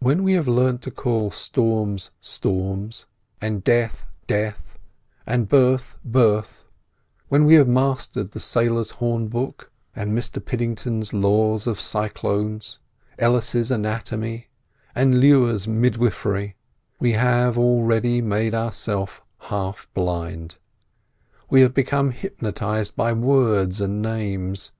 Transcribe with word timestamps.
When 0.00 0.22
we 0.22 0.34
have 0.34 0.46
learned 0.46 0.82
to 0.82 0.90
call 0.90 1.30
storms, 1.30 2.10
storms, 2.20 3.06
and 3.40 3.64
death, 3.64 4.04
death, 4.26 4.78
and 5.26 5.48
birth, 5.48 5.96
birth; 6.04 6.66
when 7.30 7.46
we 7.46 7.54
have 7.54 7.66
mastered 7.66 8.32
the 8.32 8.38
sailor's 8.38 8.90
horn 9.00 9.28
book, 9.28 9.72
and 9.94 10.12
Mr 10.12 10.44
Piddington's 10.44 11.14
law 11.14 11.54
of 11.54 11.80
cyclones, 11.80 12.80
Ellis's 13.18 13.70
anatomy, 13.70 14.48
and 14.94 15.20
Lewer's 15.22 15.66
midwifery, 15.66 16.54
we 17.00 17.12
have 17.12 17.56
already 17.56 18.20
made 18.20 18.54
ourselves 18.54 19.22
half 19.48 19.88
blind. 19.94 20.56
We 21.48 21.62
have 21.62 21.72
become 21.72 22.10
hypnotised 22.10 22.94
by 22.94 23.14
words 23.14 23.80
and 23.80 24.02
names. 24.02 24.72